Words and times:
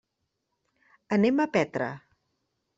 Anem 1.19 1.45
a 1.45 1.49
Petra. 1.59 1.93